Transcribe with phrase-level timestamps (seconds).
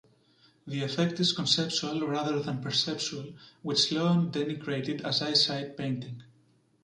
[0.65, 6.23] The effect is conceptual rather than perceptual, which Sloan denigrated as eyesight painting.